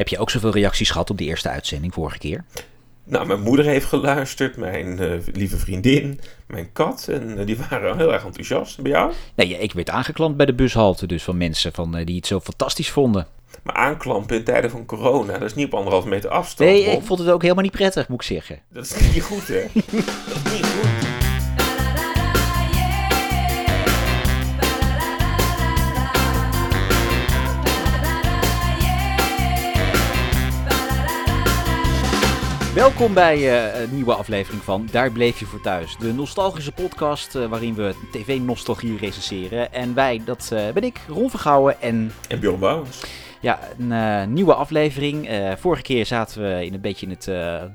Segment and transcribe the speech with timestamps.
[0.00, 2.44] Heb je ook zoveel reacties gehad op die eerste uitzending vorige keer?
[3.04, 7.08] Nou, mijn moeder heeft geluisterd, mijn eh, lieve vriendin, mijn kat.
[7.08, 8.80] En eh, die waren heel erg enthousiast.
[8.80, 9.12] Bij jou?
[9.34, 12.40] Nee, ik werd aangeklampt bij de bushalte dus van mensen van, eh, die het zo
[12.40, 13.26] fantastisch vonden.
[13.62, 16.70] Maar aanklampen in tijden van corona, dat is niet op anderhalf meter afstand.
[16.70, 17.00] Nee, Bob.
[17.00, 18.58] ik vond het ook helemaal niet prettig, moet ik zeggen.
[18.72, 19.64] Dat is niet goed, hè?
[19.74, 21.09] dat is niet goed.
[32.74, 35.96] Welkom bij eh, een nieuwe aflevering van Daar bleef je voor thuis.
[35.98, 39.72] De nostalgische podcast eh, waarin we tv-nostalgie recenseren.
[39.72, 43.02] En wij, dat eh, ben ik, Ron Vergouwen en En Bjorn Bouwens.
[43.40, 45.28] ja, een nieuwe aflevering.
[45.58, 47.28] Vorige keer zaten we in een beetje in het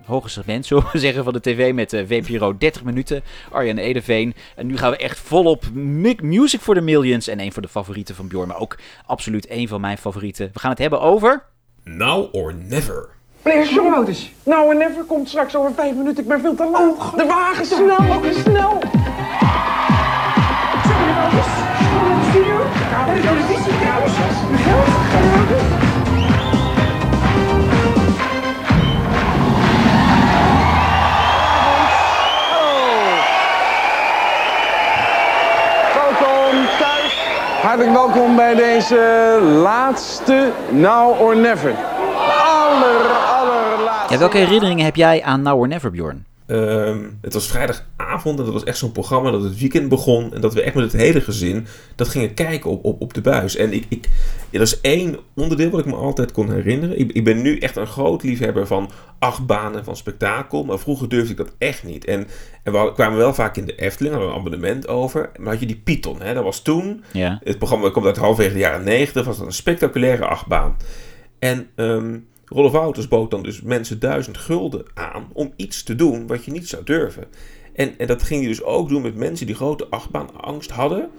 [0.05, 3.21] hoge segment, zullen we zeggen, van de tv met VPRO 30 minuten.
[3.51, 4.33] Arjan Edeveen.
[4.55, 7.27] En nu gaan we echt volop mu- music for the millions.
[7.27, 10.49] En een van de favorieten van Bjorn, maar ook absoluut een van mijn favorieten.
[10.53, 11.43] We gaan het hebben over...
[11.83, 13.14] Now or never.
[13.45, 16.23] Meneer nou en never komt straks over vijf minuten.
[16.23, 17.17] Ik ben veel te laat.
[17.17, 18.79] De wagen, snel, ook snel.
[35.93, 37.27] Welkom thuis.
[37.61, 41.75] Hartelijk welkom bij deze laatste Now or Never.
[42.43, 43.24] Aller.
[44.15, 46.25] Ja, welke herinneringen heb jij aan Now or Never, Bjorn?
[46.47, 50.33] Ehm, het was vrijdagavond en dat was echt zo'n programma dat het weekend begon.
[50.33, 53.21] En dat we echt met het hele gezin dat gingen kijken op, op, op de
[53.21, 53.55] buis.
[53.55, 54.09] En ik, ik,
[54.49, 56.99] ja, dat is één onderdeel wat ik me altijd kon herinneren.
[56.99, 60.63] Ik, ik ben nu echt een groot liefhebber van achtbanen, van spektakel.
[60.63, 62.05] Maar vroeger durfde ik dat echt niet.
[62.05, 62.27] En,
[62.63, 65.29] en we kwamen wel vaak in de Efteling, hadden we een abonnement over.
[65.37, 66.33] Maar had je die Python, hè?
[66.33, 67.03] dat was toen.
[67.11, 67.39] Ja.
[67.43, 70.77] Het programma komt uit halverwege de jaren 90, was dat een spectaculaire achtbaan.
[71.39, 72.13] En ehm
[72.55, 76.51] Rolf Wouters bood dan dus mensen duizend gulden aan om iets te doen wat je
[76.51, 77.25] niet zou durven.
[77.73, 81.09] En, en dat ging hij dus ook doen met mensen die grote achtbaanangst hadden.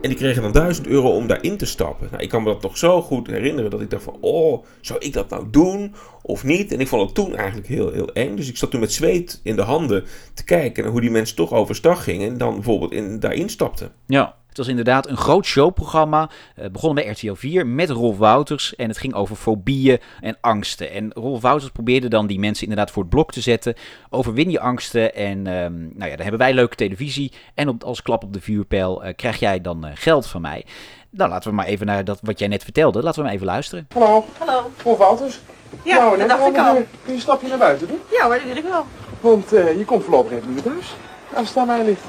[0.00, 2.08] En die kregen dan 1000 euro om daarin te stappen.
[2.10, 4.16] Nou, ik kan me dat nog zo goed herinneren dat ik dacht van...
[4.20, 6.72] Oh, zou ik dat nou doen of niet?
[6.72, 8.36] En ik vond het toen eigenlijk heel, heel eng.
[8.36, 10.82] Dus ik zat toen met zweet in de handen te kijken...
[10.82, 12.28] naar hoe die mensen toch overstag gingen...
[12.28, 13.92] en dan bijvoorbeeld in, daarin stapten.
[14.06, 16.30] Ja, het was inderdaad een groot showprogramma.
[16.54, 18.76] Het begon bij RTL 4 met Rolf Wouters.
[18.76, 20.90] En het ging over fobieën en angsten.
[20.90, 23.74] En Rolf Wouters probeerde dan die mensen inderdaad voor het blok te zetten.
[24.10, 25.14] Overwin je angsten.
[25.14, 27.32] En ehm, nou ja, dan hebben wij leuke televisie.
[27.54, 30.64] En op, als klap op de vuurpijl eh, krijg jij dan eh, geld van mij.
[31.10, 33.02] Nou, laten we maar even naar dat, wat jij net vertelde.
[33.02, 33.86] Laten we maar even luisteren.
[33.92, 34.70] Hallo, Hallo.
[34.76, 35.40] Prof Wouters.
[35.82, 36.74] Ja, nou, dat dacht ik al.
[36.74, 38.00] Kun je een stapje naar buiten doen?
[38.10, 38.86] Ja hoor, dat wil ik wel.
[39.20, 40.94] Want eh, je komt voorlopig even niet thuis.
[41.34, 42.04] Als het aan mij ligt.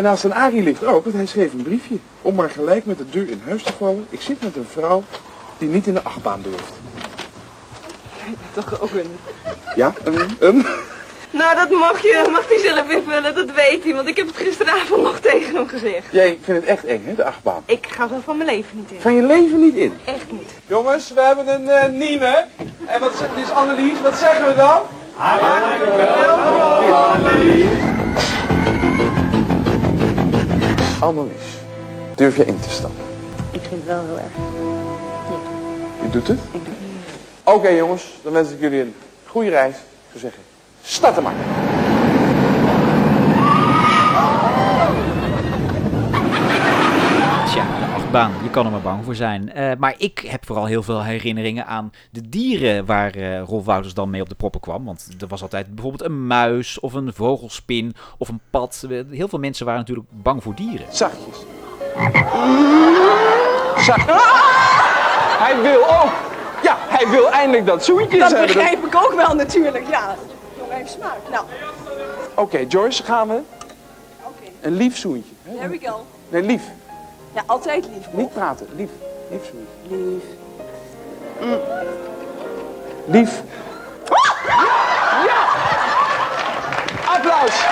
[0.00, 1.96] En als het aan Arie ligt ook, want hij schreef een briefje.
[2.22, 4.06] Om maar gelijk met de deur in huis te vallen.
[4.10, 5.02] Ik zit met een vrouw
[5.58, 6.72] die niet in de achtbaan durft.
[8.52, 9.16] Toch ook een...
[9.74, 10.66] Ja, een, een.
[11.30, 13.94] Nou, dat mag je, mag hij zelf invullen, dat weet hij.
[13.94, 16.06] Want ik heb het gisteravond nog tegen hem gezegd.
[16.10, 17.62] Jij vindt het echt eng, hè, de achtbaan.
[17.66, 19.00] Ik ga er van mijn leven niet in.
[19.00, 19.98] Van je leven niet in.
[20.04, 20.50] Echt niet.
[20.66, 22.46] Jongens, we hebben een eh, nieuwe.
[22.86, 24.80] En wat dit is Annelies, wat zeggen we dan?
[26.92, 27.89] Annelies,
[32.14, 33.04] durf je in te stappen?
[33.50, 34.32] Ik vind het wel heel erg.
[36.02, 36.38] Je doet het?
[37.44, 38.94] Oké jongens, dan wens ik jullie een
[39.26, 39.74] goede reis.
[39.74, 40.42] Ik zou zeggen,
[40.82, 41.34] starten maar.
[48.12, 48.42] Achtbaan.
[48.42, 49.52] Je kan er maar bang voor zijn.
[49.52, 53.94] Eh, maar ik heb vooral heel veel herinneringen aan de dieren waar eh, Rolf Wouters
[53.94, 54.84] dan mee op de proppen kwam.
[54.84, 58.86] Want er was altijd bijvoorbeeld een muis of een vogelspin of een pad.
[59.10, 60.86] Heel veel mensen waren natuurlijk bang voor dieren.
[60.90, 61.36] Zachtjes.
[63.76, 64.04] Zacht.
[65.44, 66.12] Hij wil ook.
[66.62, 68.46] Ja, hij wil eindelijk dat zoentjes Dat hebben.
[68.46, 70.14] begrijp ik ook wel natuurlijk, ja.
[70.58, 71.18] Jongen heeft smaak.
[71.30, 71.44] Nou,
[72.34, 73.40] Oké, Joyce, gaan we.
[74.22, 74.50] oké.
[74.60, 75.32] Een lief zoentje.
[75.56, 76.04] There we go.
[76.28, 76.62] Nee, lief.
[77.32, 78.12] Ja, altijd lief.
[78.12, 78.66] Niet praten.
[78.76, 78.90] Lief.
[79.30, 79.96] Lief zoentje.
[79.96, 80.24] Lief.
[83.06, 83.42] Lief.
[85.26, 85.46] Ja!
[87.06, 87.64] Applaus!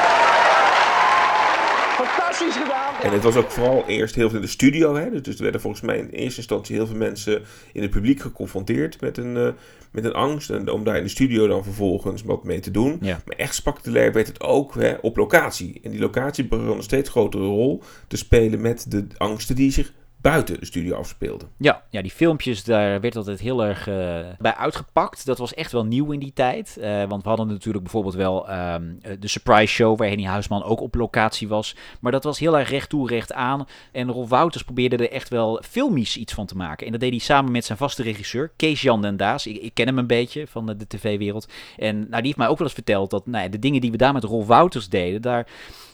[2.04, 2.94] Fantastisch gedaan.
[3.02, 4.94] En het was ook vooral eerst heel veel in de studio.
[4.94, 5.10] Hè?
[5.10, 7.42] Dus, dus er werden volgens mij in eerste instantie heel veel mensen
[7.72, 9.48] in het publiek geconfronteerd met een, eh,
[9.90, 10.50] met een angst.
[10.50, 12.98] En om daar in de studio dan vervolgens wat mee te doen.
[13.00, 13.20] Ja.
[13.26, 15.80] Maar echt spectaculair werd het ook hè, op locatie.
[15.82, 19.92] En die locatie begon een steeds grotere rol te spelen met de angsten die zich
[20.20, 21.44] buiten de studio afspeelde.
[21.59, 25.26] Ja, ja, die filmpjes, daar werd altijd heel erg eh, bij uitgepakt.
[25.26, 26.76] Dat was echt wel nieuw in die tijd.
[26.76, 28.82] Eh, want we hadden natuurlijk bijvoorbeeld wel ehm,
[29.20, 31.76] de Surprise Show, waar Henny Huisman ook op locatie was.
[32.00, 33.67] Maar dat was heel erg recht recht aan.
[33.93, 36.87] En Rolf Wouters probeerde er echt wel filmisch iets van te maken.
[36.87, 39.47] En dat deed hij samen met zijn vaste regisseur, Kees Jan den Daas.
[39.47, 41.49] Ik, ik ken hem een beetje van de, tv-wereld.
[41.76, 43.97] En nou, die heeft mij ook wel eens verteld dat nou de dingen die we
[43.97, 45.47] daar met Rolf Wouters deden, daar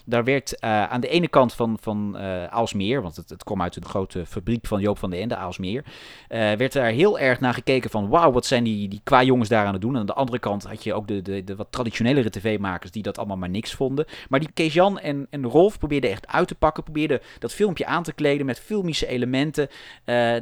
[0.05, 3.61] daar werd uh, aan de ene kant van, van uh, Aalsmeer, want het, het kwam
[3.61, 7.39] uit de grote fabriek van Joop van den Ende, Aalsmeer, uh, werd daar heel erg
[7.39, 9.93] naar gekeken van wauw, wat zijn die, die qua jongens daar aan het doen.
[9.93, 13.03] En aan de andere kant had je ook de, de, de wat traditionelere tv-makers die
[13.03, 14.05] dat allemaal maar niks vonden.
[14.29, 18.03] Maar die Kees-Jan en, en Rolf probeerden echt uit te pakken, probeerden dat filmpje aan
[18.03, 19.69] te kleden met filmische elementen.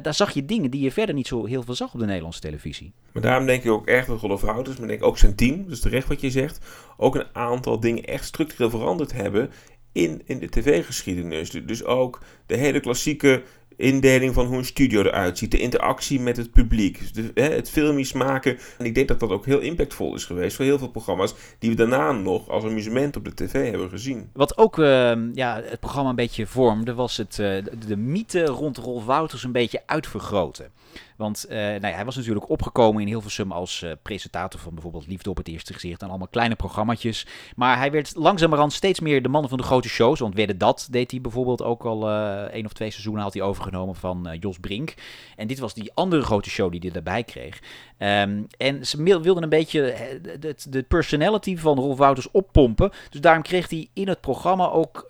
[0.02, 2.40] daar zag je dingen die je verder niet zo heel veel zag op de Nederlandse
[2.40, 2.92] televisie.
[3.12, 5.80] Maar daarom denk ik ook erg dat Rolf Houters, maar denk ook zijn team, dus
[5.80, 6.58] terecht wat je zegt,
[6.96, 9.50] ook een aantal dingen echt structureel veranderd hebben
[9.94, 11.50] in, in de tv-geschiedenis.
[11.50, 13.42] Dus ook de hele klassieke
[13.76, 17.00] indeling van hoe een studio eruit ziet, de interactie met het publiek,
[17.34, 18.58] hè, het filmisch maken.
[18.78, 21.70] En ik denk dat dat ook heel impactvol is geweest voor heel veel programma's die
[21.70, 24.30] we daarna nog als amusement op de tv hebben gezien.
[24.32, 28.76] Wat ook uh, ja, het programma een beetje vormde, was het, de, de mythe rond
[28.76, 30.70] Rolf Wouters een beetje uitvergroten.
[31.16, 35.06] Want uh, nou ja, hij was natuurlijk opgekomen in Hilversum als uh, presentator van bijvoorbeeld
[35.06, 37.26] Liefde op het Eerste Gezicht en allemaal kleine programmaatjes.
[37.56, 40.18] Maar hij werd langzamerhand steeds meer de man van de grote shows.
[40.18, 43.42] Want Wedde Dat deed hij bijvoorbeeld ook al uh, één of twee seizoenen had hij
[43.42, 44.94] overgenomen van Jos Brink.
[45.36, 47.60] En dit was die andere grote show die hij daarbij kreeg.
[47.98, 49.94] Um, en ze wilden een beetje
[50.40, 52.90] de, de, personality van Rolf Wouters oppompen.
[53.10, 55.06] Dus daarom kreeg hij in het programma ook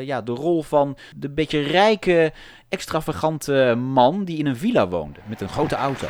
[0.00, 2.32] ja, de rol van de beetje rijke
[2.68, 6.06] extravagante man die in een villa woonde met een grote auto.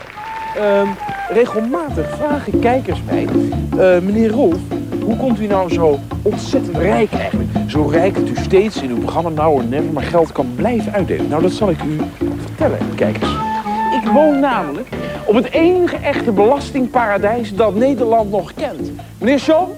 [0.56, 0.88] Um,
[1.28, 3.24] regelmatig vragen kijkers mij,
[4.00, 4.60] meneer Rolf,
[5.08, 7.50] hoe komt u nou zo ontzettend rijk eigenlijk?
[7.66, 10.92] Zo rijk dat u steeds in uw programma nou en never maar geld kan blijven
[10.92, 11.28] uitdelen.
[11.28, 11.98] Nou, dat zal ik u
[12.38, 13.47] vertellen, kijkers.
[13.92, 14.88] Ik woon namelijk
[15.26, 18.90] op het enige echte belastingparadijs dat Nederland nog kent.
[19.18, 19.70] Meneer Sean,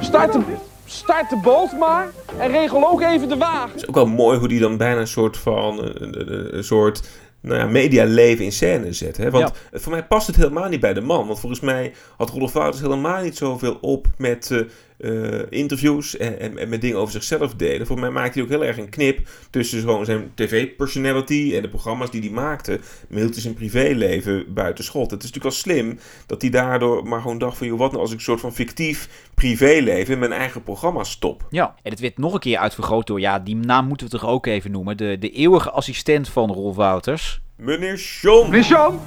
[0.00, 0.40] start de,
[0.84, 3.70] start de boot maar en regel ook even de wagen.
[3.70, 6.64] Het is ook wel mooi hoe die dan bijna een soort van een, een, een
[6.64, 7.02] soort
[7.40, 9.16] nou ja, medialeven in scène zet.
[9.16, 9.30] Hè?
[9.30, 9.78] Want ja.
[9.78, 11.26] voor mij past het helemaal niet bij de man.
[11.26, 14.60] Want volgens mij had Rolf Wouters helemaal niet zoveel op met uh,
[15.00, 17.86] uh, interviews en, en, en, met dingen over zichzelf delen.
[17.86, 21.68] Voor mij maakte hij ook heel erg een knip tussen gewoon zijn tv-personality en de
[21.68, 22.80] programma's die hij maakte.
[23.08, 25.10] Maar hield zijn privéleven buiten schot.
[25.10, 27.66] Het is natuurlijk wel slim dat hij daardoor maar gewoon dacht van...
[27.66, 31.46] Joh, wat nou als ik een soort van fictief privéleven in mijn eigen programma stop.
[31.50, 33.20] Ja, en het werd nog een keer uitvergroot door...
[33.20, 34.96] Ja, die naam moeten we toch ook even noemen.
[34.96, 37.40] De, de eeuwige assistent van Rolf Wouters.
[37.56, 38.50] Meneer Sean.
[38.50, 39.00] Meneer Sean.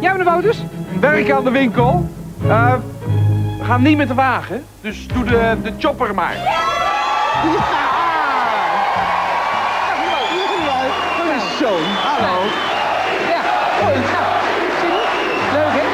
[0.00, 0.58] Ja, meneer Wouters.
[1.00, 2.08] Werk aan de winkel.
[2.42, 3.29] Uh, we
[3.70, 6.34] gaan niet met de wagen, dus doe de, de chopper maar.
[6.34, 6.68] Ja!
[11.58, 12.42] Zo, hallo.
[13.28, 13.42] Ja,
[15.52, 15.86] Leuk, hè?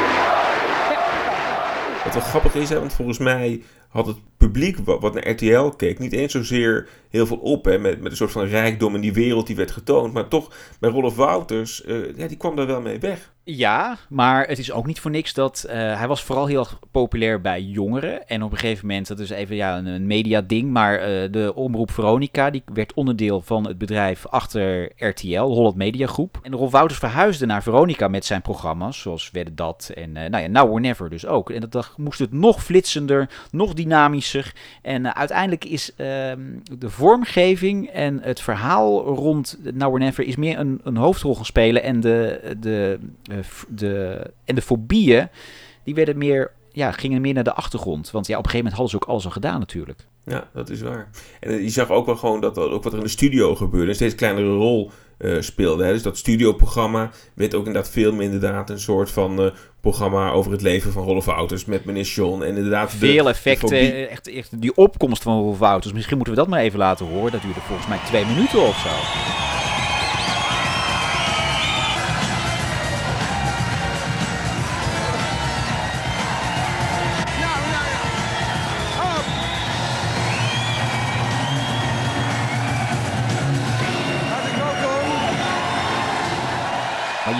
[2.04, 3.62] Wat wel grappig is, hè, want volgens mij
[3.96, 8.00] had het publiek wat naar RTL keek niet eens zozeer heel veel op hè, met,
[8.00, 10.12] met een soort van rijkdom in die wereld die werd getoond.
[10.12, 13.34] Maar toch, bij Rolf Wouters, uh, ja, die kwam daar wel mee weg.
[13.48, 17.40] Ja, maar het is ook niet voor niks dat uh, hij was vooral heel populair
[17.40, 18.28] bij jongeren.
[18.28, 21.90] En op een gegeven moment, dat is even ja, een, media-ding, maar uh, de omroep
[21.90, 26.38] Veronica, die werd onderdeel van het bedrijf achter RTL, Holland Media Groep.
[26.42, 30.46] En Rolf Wouters verhuisde naar Veronica met zijn programma's, zoals Wedde Dat en nou ja,
[30.46, 31.50] Now or Never dus ook.
[31.50, 34.54] En dat moest het nog flitsender, nog dynamischer.
[34.82, 36.40] En uiteindelijk is ehm,
[36.78, 41.44] de vormgeving en het verhaal rond Now or Never is meer een, een hoofdrol gaan
[41.44, 42.54] spelen en de...
[42.60, 42.98] de
[43.68, 45.28] de, en de fobieën,
[45.84, 48.10] die werden meer, ja, gingen meer naar de achtergrond.
[48.10, 50.06] Want ja, op een gegeven moment hadden ze ook alles al gedaan natuurlijk.
[50.24, 51.10] Ja, dat is waar.
[51.40, 53.94] En je zag ook wel gewoon dat ook wat er in de studio gebeurde, een
[53.94, 55.84] steeds kleinere rol uh, speelde.
[55.84, 55.92] Hè.
[55.92, 60.52] Dus dat studioprogramma werd ook inderdaad veel meer inderdaad een soort van uh, programma over
[60.52, 62.44] het leven van Rolf Wouters met meneer Sean.
[62.44, 65.92] En inderdaad veel effecten, echt, echt die opkomst van Rolf Wouters.
[65.94, 67.32] Misschien moeten we dat maar even laten horen.
[67.32, 69.45] Dat duurde volgens mij twee minuten of zo.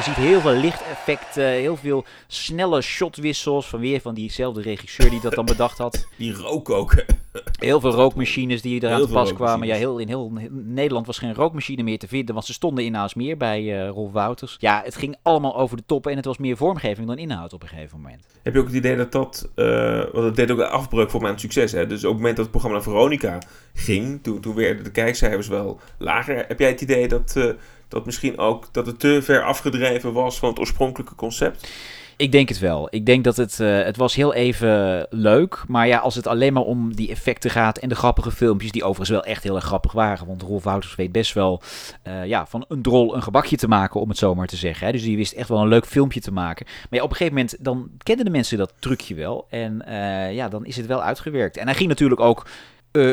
[0.07, 5.21] Ziet heel veel lichteffecten effecten, heel veel snelle shotwissels van weer van diezelfde regisseur die
[5.21, 6.07] dat dan bedacht had.
[6.19, 7.05] Die rook ook.
[7.59, 9.67] Heel veel rookmachines die eraan te veel pas kwamen.
[9.67, 12.97] Ja, heel, in heel Nederland was geen rookmachine meer te vinden, want ze stonden in
[12.97, 14.57] Aalsmeer bij eh Rolf Wouters.
[14.59, 17.63] Ja, het ging allemaal over de top en het was meer vormgeving dan inhoud op
[17.63, 18.27] een gegeven moment.
[18.43, 19.49] Heb je ook het idee dat dat...
[19.55, 21.73] eh, want het deed ook een afbreuk voor mijn succes.
[21.73, 21.87] Hè?
[21.87, 23.39] Dus op het moment dat het programma naar Veronica
[23.75, 24.23] ging...
[24.23, 26.45] Toen, toen werden de kijkcijfers wel lager.
[26.49, 27.37] Heb jij het idee dat...
[27.37, 27.45] eh,
[27.89, 31.69] dat misschien ook dat het te ver afgedreven was van het oorspronkelijke concept?
[32.19, 32.89] Ik denk het wel.
[32.91, 35.65] Ik denk dat het, eh, het was heel even leuk.
[35.69, 38.83] Maar ja, als het alleen maar om die effecten gaat en de grappige filmpjes, die
[38.83, 40.27] overigens wel echt heel erg grappig waren.
[40.27, 41.63] Want Rolf Wouters weet best wel
[42.03, 44.87] eh, ja, van een drol een gebakje te maken, om het zo maar te zeggen.
[44.87, 44.93] Hè.
[44.93, 46.67] Dus die wist echt wel een leuk filmpje te maken.
[46.67, 49.47] Maar ja, op een gegeven moment, dan kenden de mensen dat trucje wel.
[49.51, 51.57] En eh, ja, dan is het wel uitgewerkt.
[51.57, 52.47] En hij ging natuurlijk ook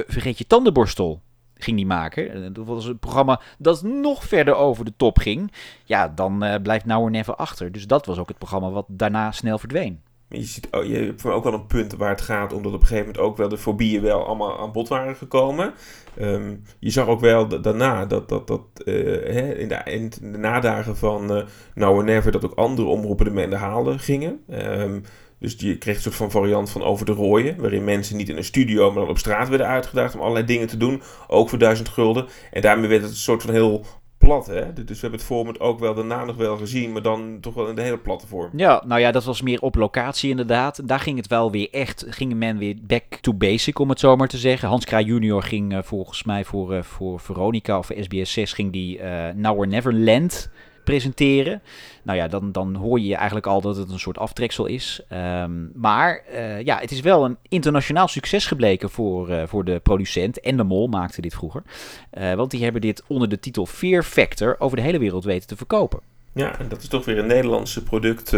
[0.07, 1.21] Vergeet je tandenborstel
[1.63, 2.31] ging die maken.
[2.31, 5.51] En Dat was een programma dat nog verder over de top ging.
[5.83, 7.71] Ja, dan eh, blijft Now Never achter.
[7.71, 10.01] Dus dat was ook het programma wat daarna snel verdween.
[10.29, 12.87] Je, ziet, oh, je hebt ook wel een punt waar het gaat, omdat op een
[12.87, 15.73] gegeven moment ook wel de fobieën wel allemaal aan bod waren gekomen.
[16.17, 18.93] Ehm, je zag ook wel da- daarna dat, dat, dat eh,
[19.33, 23.43] hè, in, de, in de nadagen van eh Now Never dat ook andere omroepen ermee
[23.43, 24.39] in de gingen.
[24.49, 24.99] Ehm,
[25.43, 28.37] dus je kreeg een soort van variant van over de rooien, waarin mensen niet in
[28.37, 31.57] een studio, maar dan op straat werden uitgedaagd om allerlei dingen te doen, ook voor
[31.57, 32.25] duizend gulden.
[32.51, 33.85] En daarmee werd het een soort van heel
[34.17, 34.73] plat, hè.
[34.73, 37.67] Dus we hebben het format ook wel daarna nog wel gezien, maar dan toch wel
[37.67, 38.49] in de hele platte vorm.
[38.55, 40.87] Ja, nou ja, dat was meer op locatie inderdaad.
[40.87, 44.15] Daar ging het wel weer echt, ging men weer back to basic, om het zo
[44.15, 44.67] maar te zeggen.
[44.67, 48.71] Hans Kraai junior ging eh, volgens mij voor, eh, voor Veronica of SBS 6 ging
[48.71, 50.51] die eh Now or Neverland
[50.83, 51.61] presenteren.
[52.03, 55.01] Nou ja, dan, dan hoor je eigenlijk al dat het een soort aftreksel is.
[55.07, 59.79] Ehm, maar eh, ja, het is wel een internationaal succes gebleken voor, eh, voor de
[59.79, 60.39] producent.
[60.39, 61.63] En de Mol maakte dit vroeger.
[62.09, 65.47] Eh, want die hebben dit onder de titel Fear Factor over de hele wereld weten
[65.47, 65.99] te verkopen.
[66.33, 68.33] Ja, en dat is toch weer een Nederlandse product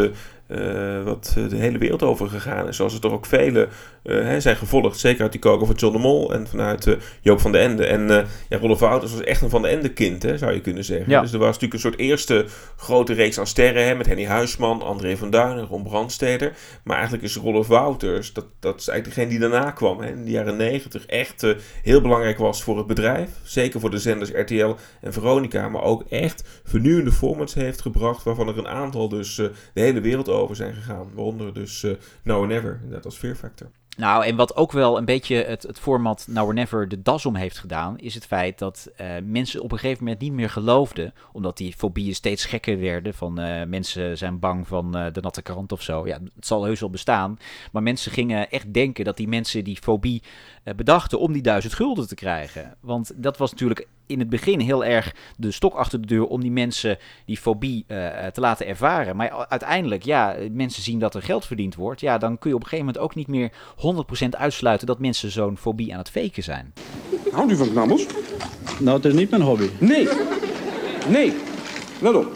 [0.48, 2.76] eh, wat eh, de hele wereld over gegaan is.
[2.76, 3.68] Zoals er toch ook vele
[4.04, 5.00] eh, hè, zijn gevolgd.
[5.00, 7.86] Zeker uit die koken van John de Mol en vanuit Joop van de Ende.
[7.86, 10.84] En ja, Rolf Wouters was echt een Van de Ende kind, hè, zou je kunnen
[10.84, 11.10] zeggen.
[11.10, 11.22] Ja.
[11.22, 12.46] Dus er was natuurlijk een soort eerste
[12.78, 13.86] grote reeks aan sterren.
[13.86, 16.54] Hè, met Henny Huisman, André van Duin en Ron Brandsteder.
[16.84, 20.00] Maar eigenlijk is Rolf Wouters, dat, dat is eigenlijk degene die daarna kwam.
[20.00, 23.30] Hè, in de jaren negentig echt heel belangrijk was voor het bedrijf.
[23.44, 25.70] Zeker voor de zenders RTL en Veronica.
[25.70, 28.24] Maar ook echt vernieuwende formats heeft gebracht.
[28.24, 31.10] Waarvan er een aantal dus de hele wereld over zijn gegaan.
[31.14, 31.92] Waaronder dus eh
[32.24, 33.72] Now or Never, net als Fear Factor.
[33.98, 37.26] Nou, en wat ook wel een beetje het, het format Now or Never de das
[37.26, 40.50] om heeft gedaan, is het feit dat eh, mensen op een gegeven moment niet meer
[40.50, 43.14] geloofden, omdat die fobieën steeds gekker werden.
[43.14, 46.08] Van eh, mensen zijn bang van de natte krant of zo.
[46.08, 47.38] Ja, het zal heus wel bestaan.
[47.72, 50.24] Maar mensen gingen echt denken dat die mensen die fobie
[50.76, 52.76] bedachten om die duizend gulden te krijgen.
[52.80, 56.42] Want dat was natuurlijk in het begin heel erg de stok achter de deur om
[56.42, 59.16] die mensen die fobie eh, te laten ervaren.
[59.16, 62.02] Maar uiteindelijk, ja, mensen zien dat er geld verdiend wordt.
[62.02, 63.52] Ja, dan kun je op een gegeven moment ook niet meer
[64.26, 66.74] 100% uitsluiten dat mensen zo'n fobie aan het faken zijn.
[67.32, 68.06] Houdt u van knabbels?
[68.80, 69.70] Nou, het is niet mijn hobby.
[69.80, 70.08] Nee.
[71.10, 71.34] Nee.
[72.02, 72.32] Let op.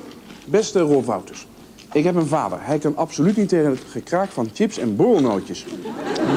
[0.45, 1.47] Beste Rolf Wouters.
[1.93, 2.57] Ik heb een vader.
[2.61, 5.65] Hij kan absoluut niet tegen het gekraak van chips en borrelnootjes.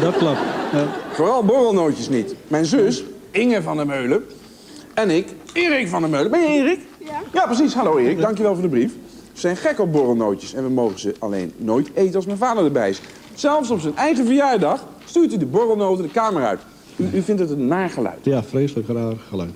[0.01, 0.41] Dat klopt.
[0.73, 0.89] Ja.
[1.13, 2.35] Vooral borrelnootjes niet.
[2.49, 4.25] Mijn zus, Inge van der Meulen,
[4.95, 6.31] en ik, Erik van der Meulen.
[6.31, 6.81] Ben je Erik?
[6.99, 7.21] Ja.
[7.33, 7.75] Ja, precies.
[7.75, 8.93] Hallo Erik, dankjewel voor de brief.
[9.33, 12.65] We zijn gek op borrelnootjes en we mogen ze alleen nooit eten als mijn vader
[12.65, 13.01] erbij is.
[13.35, 16.61] Zelfs op zijn eigen verjaardag stuurt hij de borrelnoten de kamer uit.
[16.97, 18.19] U, u vindt het een nageluid.
[18.23, 19.51] ja, vreselijk raar geluid.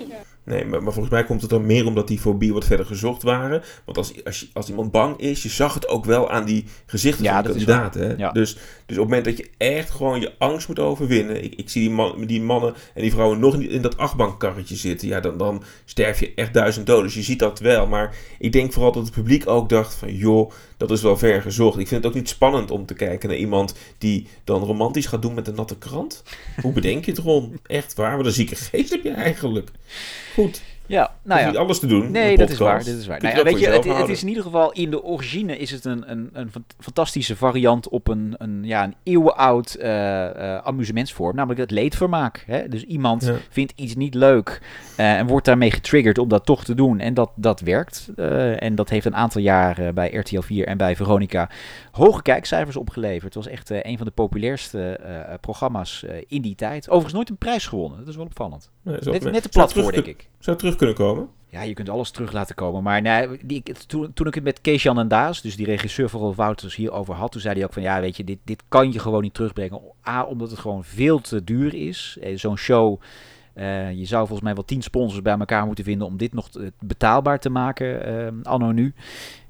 [0.47, 3.23] Nee, maar, maar volgens mij komt het dan meer omdat die fobie wat verder gezocht
[3.23, 3.63] waren.
[3.85, 6.65] Want als, als, je- als iemand bang is, je zag het ook wel aan die
[6.87, 8.01] gezichten Ja, van de dat is kandidaten.
[8.09, 8.15] Hè?
[8.17, 8.33] Ja.
[8.33, 11.45] Dus, dus op het moment dat je echt gewoon je angst moet overwinnen.
[11.45, 14.77] Ik, ik zie die, man, die mannen en die vrouwen nog niet in dat achtbankkarretje
[14.77, 15.09] zitten.
[15.09, 17.05] Ja, dan, dan sterf je echt duizend doden.
[17.05, 17.87] Dus je ziet dat wel.
[17.87, 20.15] Maar ik denk vooral dat het publiek ook dacht van...
[20.15, 21.79] joh, dat is wel ver gezocht.
[21.79, 23.75] Ik vind het ook niet spannend om te kijken naar iemand...
[23.99, 26.23] die dan romantisch gaat doen met een natte krant.
[26.63, 27.59] Hoe bedenk je het, Ron?
[27.67, 28.17] Echt waar?
[28.17, 29.71] Wat een zieke geest heb je eigenlijk.
[30.35, 30.63] Goed.
[30.87, 31.63] Ja, nou Hoef niet ja.
[31.63, 32.11] alles te doen.
[32.11, 32.79] Nee, dat is waar.
[32.79, 33.23] Dat is waar.
[33.23, 36.11] Nou ja, weet je, het, is in ieder geval in de origine is het een,
[36.11, 41.61] een, een fan- fantastische variant op een, een, ja, een eeuwenoud eh, eh, amusementsvorm, namelijk
[41.61, 42.45] het leedvermaak.
[42.47, 42.69] Hè?
[42.69, 43.35] Dus iemand Ja.
[43.51, 44.61] vindt iets niet leuk
[44.97, 46.99] eh, en wordt daarmee getriggerd om dat toch te doen.
[47.01, 48.09] En dat, dat werkt.
[48.59, 51.51] En dat heeft een aantal jaar eh, bij RTL 4 en bij Veronica
[51.91, 53.35] hoge kijkcijfers opgeleverd.
[53.35, 55.01] Het was echt een van de populairste
[55.41, 56.87] programma's in die tijd.
[56.87, 57.99] Overigens nooit een prijs gewonnen.
[57.99, 58.71] Dat is wel opvallend.
[58.83, 60.29] Nee, Net, net de platform, terug denk ik.
[60.39, 61.29] Zou het kunnen komen?
[61.49, 62.83] Ja, je kunt alles terug laten komen.
[62.83, 66.37] Maar die, toen, toen ik het met Kees-Jan en Daas, dus die regisseur van Rolf
[66.37, 68.99] Wouters, hierover had, toen zei hij ook van, ja, weet je, dit, dit kan je
[68.99, 69.81] gewoon niet terugbrengen.
[70.09, 72.19] A, omdat het gewoon veel te duur is.
[72.21, 73.01] Eh, Zo'n show,
[73.53, 76.49] eh, je zou volgens mij wel tien sponsors bij elkaar moeten vinden om dit nog
[76.81, 78.95] betaalbaar te maken, eh, anno nu.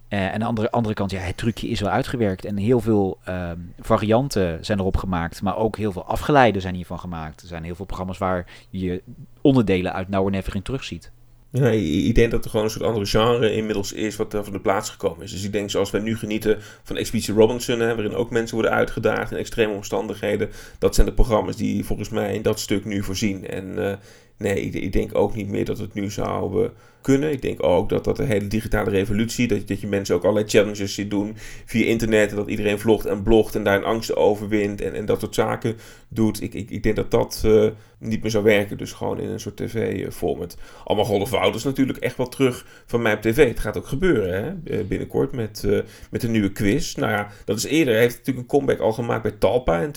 [0.08, 2.44] En aan de andere, andere kant, ja, het trucje is wel uitgewerkt.
[2.44, 5.42] En heel veel ehm, varianten zijn erop gemaakt.
[5.42, 7.42] Maar ook heel veel afgeleiden zijn hiervan gemaakt.
[7.42, 9.02] Er zijn heel veel programma's waar je
[9.40, 11.10] onderdelen uit Now or Never in terugziet.
[11.56, 14.52] Ja, ik denk dat er gewoon een soort andere genre inmiddels is wat er van
[14.52, 15.30] de plaats gekomen is.
[15.30, 18.74] Dus ik denk zoals wij nu genieten van Expeditie Robinson, hè, waarin ook mensen worden
[18.74, 20.48] uitgedaagd in extreme omstandigheden.
[20.78, 23.46] Dat zijn de programma's die volgens mij in dat stuk nu voorzien.
[23.46, 23.96] En eh,
[24.38, 26.70] nee, ik, ik, denk ook niet meer dat het nu zou
[27.06, 27.32] kunnen.
[27.32, 30.48] Ik denk ook dat dat de hele digitale revolutie, dat, dat je mensen ook allerlei
[30.48, 32.30] challenges ziet doen via internet.
[32.30, 35.34] En dat iedereen vlogt en blogt en daar een angst overwint en, en dat soort
[35.34, 35.76] zaken
[36.08, 36.42] doet.
[36.42, 38.78] Ik, ik, ik denk dat dat uh, niet meer zou werken.
[38.78, 40.56] Dus gewoon in een soort tv-format.
[40.84, 43.48] Allemaal Golf Wouters natuurlijk echt wel terug van mij op tv.
[43.48, 44.84] Het gaat ook gebeuren hè?
[44.84, 46.94] binnenkort met, uh, met een nieuwe quiz.
[46.94, 47.92] Nou ja, dat is eerder.
[47.94, 49.92] Hij heeft natuurlijk een comeback al gemaakt bij Talpa in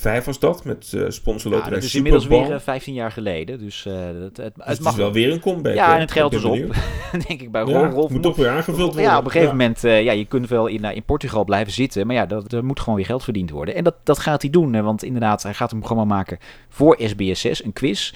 [0.00, 0.64] 2005 was dat.
[0.64, 3.58] Met uh, sponsorloterij ja, dat is inmiddels weer 15 jaar geleden.
[3.58, 5.74] Dus, het, het, dus het mag wel weer een comeback.
[5.74, 6.74] Ja, en het geld is op.
[7.28, 7.64] denk ik bij.
[7.64, 9.02] Ja, Rolf moet toch weer aangevuld worden.
[9.02, 12.06] Ja, op een gegeven moment, ja, je kunt wel in, in Portugal blijven zitten.
[12.06, 13.74] Maar ja, dat, er moet gewoon weer geld verdiend worden.
[13.74, 14.82] En dat, dat gaat hij doen.
[14.82, 16.38] Want inderdaad, hij gaat een programma maken
[16.68, 18.12] voor SBS6, een quiz.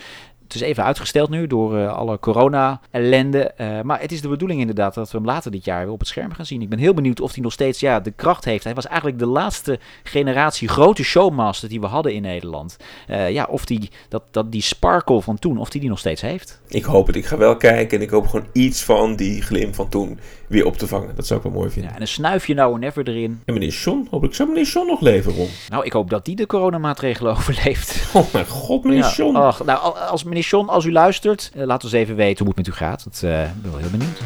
[0.52, 3.52] Het is even uitgesteld nu door uh, alle corona-ellende.
[3.60, 5.98] Uh, maar het is de bedoeling inderdaad dat we hem later dit jaar weer op
[5.98, 6.62] het scherm gaan zien.
[6.62, 8.64] Ik ben heel benieuwd of hij nog steeds ja, de kracht heeft.
[8.64, 12.76] Hij was eigenlijk de laatste generatie grote showmaster die we hadden in Nederland.
[13.10, 16.20] Uh, ja, of die, dat, dat, die sparkle van toen, of die die nog steeds
[16.20, 16.60] heeft.
[16.68, 17.16] Ik hoop het.
[17.16, 20.66] Ik ga wel kijken en ik hoop gewoon iets van die glim van toen weer
[20.66, 21.14] op te vangen.
[21.14, 21.90] Dat zou ik wel mooi vinden.
[21.90, 23.40] Ja, en een snuifje nou en never erin.
[23.44, 25.48] En meneer John, hopelijk zou meneer John nog leven, Ron.
[25.68, 28.14] Nou, ik hoop dat die de coronamaatregelen overleeft.
[28.14, 29.36] Oh mijn god, meneer ja, John.
[29.36, 32.74] Ach, nou, als meneer Als u luistert, uh, laat ons even weten hoe het met
[32.74, 33.04] u gaat.
[33.04, 33.30] Dat uh,
[33.62, 34.20] ben wel heel benieuwd.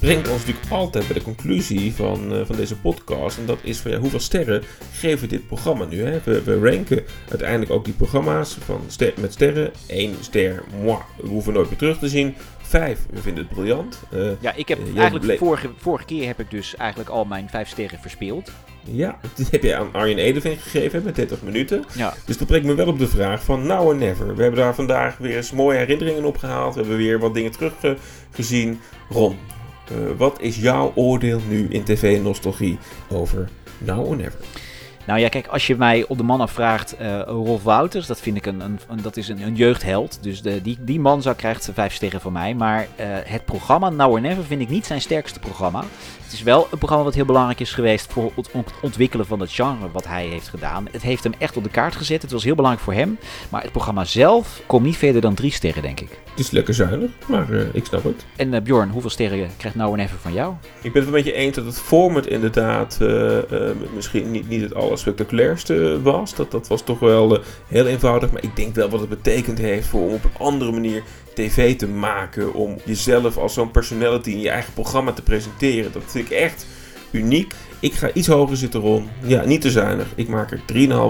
[0.00, 3.38] Brengt ons natuurlijk altijd bij de conclusie van, uh, van deze podcast.
[3.38, 6.02] En dat is van ja, hoeveel sterren geven we dit programma nu?
[6.02, 6.20] Hè?
[6.24, 9.70] We, we ranken uiteindelijk ook die programma's van ster, met sterren.
[9.86, 12.34] Eén ster, moi, we hoeven nooit meer terug te zien.
[12.62, 14.02] Vijf, we vinden het briljant.
[14.14, 17.68] Uh, ja, ik heb eigenlijk vorige, vorige keer heb ik dus eigenlijk al mijn vijf
[17.68, 18.50] sterren verspeeld.
[18.84, 21.84] Ja, dat heb je aan Arjen Edeveen gegeven met 30 minuten.
[21.96, 22.14] Ja.
[22.26, 24.34] Dus dat brengt me wel op de vraag van now or never.
[24.36, 26.74] We hebben daar vandaag weer eens mooie herinneringen op gehaald.
[26.74, 28.80] We hebben weer wat dingen teruggezien.
[29.08, 29.36] Ron,
[29.92, 34.38] uh, wat is jouw oordeel nu in tv-nostalgie over now or never?
[35.10, 38.36] Nou ja, kijk, als je mij op de man afvraagt, uh, Rolf Wouters, dat vind
[38.36, 40.18] ik een, een, een dat is een, een, jeugdheld.
[40.22, 42.54] Dus de, die, die man zou, krijgt vijf sterren van mij.
[42.54, 45.84] Maar uh, het programma Now or Never vind ik niet zijn sterkste programma.
[46.30, 48.50] Het is wel een programma wat heel belangrijk is geweest voor het
[48.82, 50.88] ontwikkelen van het genre wat hij heeft gedaan.
[50.90, 52.22] Het heeft hem echt op de kaart gezet.
[52.22, 53.18] Het was heel belangrijk voor hem.
[53.48, 56.08] Maar het programma zelf komt niet verder dan drie sterren, denk ik.
[56.30, 58.24] Het is lekker zuinig, maar uh, ik snap het.
[58.36, 60.54] En uh, Bjorn, hoeveel sterren krijgt Now or Never van jou?
[60.82, 63.38] Ik ben het een beetje eens dat het format inderdaad uh,
[63.94, 66.34] misschien niet, niet het allerspectaculairste was.
[66.34, 68.32] Dat, dat was toch wel heel eenvoudig.
[68.32, 71.02] Maar ik denk wel wat het betekend heeft voor om op een andere manier
[71.34, 72.54] tv te maken.
[72.54, 75.92] Om jezelf als zo'n personality in je eigen programma te presenteren.
[75.92, 76.66] Dat vind ik echt
[77.10, 77.54] uniek.
[77.80, 79.08] Ik ga iets hoger zitten, Ron.
[79.22, 80.06] Ja, niet te zuinig.
[80.14, 80.60] Ik maak er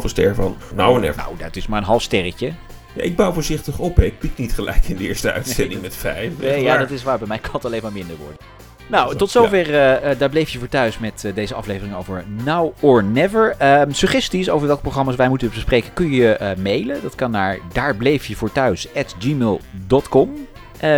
[0.03, 0.57] 3,5 ster van.
[0.75, 1.17] Nou en even.
[1.17, 2.53] Nou, dat is maar een half sterretje.
[2.93, 3.97] Ja, ik bouw voorzichtig op.
[3.97, 4.05] Hè.
[4.05, 6.33] Ik piek niet gelijk in de eerste uitzending met 5.
[6.38, 7.19] Nee, ja, dat is waar.
[7.19, 8.37] Bij mij kan het alleen maar minder worden.
[8.90, 10.03] Nou, tot zover, ja.
[10.03, 13.57] uh, daar bleef je voor thuis met uh, deze aflevering over Now or Never.
[13.62, 17.03] Uh, suggesties over welke programma's wij moeten bespreken kun je uh, mailen.
[17.03, 20.48] Dat kan naar daarbleefjevoorthuis.gmail.com.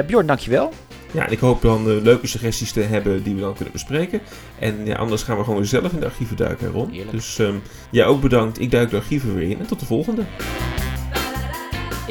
[0.06, 0.72] Bjorn, dankjewel.
[1.12, 4.20] Ja, en ik hoop dan leuke suggesties te hebben die we dan kunnen bespreken.
[4.58, 6.90] En ja, anders gaan we gewoon zelf in de archieven duiken, Ron.
[6.90, 7.10] Heerlijk.
[7.10, 8.60] Dus um, ja, ook bedankt.
[8.60, 10.22] Ik duik de archieven weer in en tot de volgende.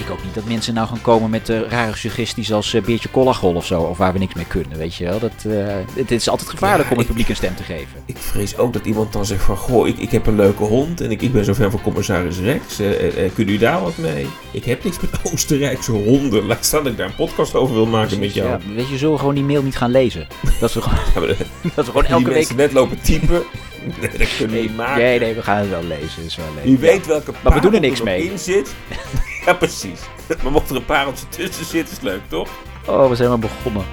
[0.02, 3.12] Ik hoop niet dat mensen nou gaan komen met uh, rare suggesties als uh, Beertje
[3.12, 3.82] Collagol of zo.
[3.82, 5.20] Of waar we niks mee kunnen, weet je wel.
[5.20, 8.02] Dat, uh, het is altijd gevaarlijk ja, om het publiek een stem te geven.
[8.06, 9.58] Ik vrees ook dat iemand dan zegt van...
[9.58, 12.38] Goh, ik, ik heb een leuke hond en ik, ik ben zo fan van commissaris
[12.38, 12.76] Rex.
[13.34, 14.28] kunnen u daar wat mee?
[14.52, 16.46] Ik heb niks met Oostenrijkse honden.
[16.46, 18.50] Laat staan dat ik daar een podcast over wil maken Precies, met jou.
[18.50, 20.28] Ja, weet je, zullen we gewoon die mail niet gaan lezen?
[20.60, 21.36] Dat we gewoon, ja,
[21.76, 22.56] dat we gewoon elke die week...
[22.56, 23.44] net lopen typen.
[24.00, 25.04] Nee, dat kunnen we nee, niet maken.
[25.04, 26.24] Nee, nee, we gaan het wel lezen.
[26.26, 26.70] Is wel lezen.
[26.70, 28.24] Wie weet welke Maar we doen er niks mee.
[28.24, 28.76] in zit.
[29.46, 30.00] Ja, precies.
[30.44, 32.50] Maar mocht er een pareltje tussen zitten, is leuk, toch?
[32.88, 33.86] Oh, we zijn maar begonnen.